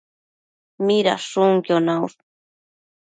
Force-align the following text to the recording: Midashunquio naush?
Midashunquio 0.85 1.77
naush? 1.87 2.17